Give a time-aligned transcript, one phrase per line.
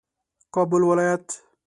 [0.53, 1.27] کابل ولایت